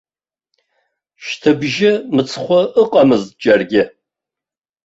[1.25, 3.83] Шьҭыбжьы мыцхәы ыҟамызт џьаргьы.